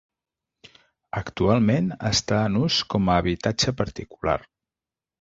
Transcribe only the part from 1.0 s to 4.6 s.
Actualment està en ús com a habitatge particular.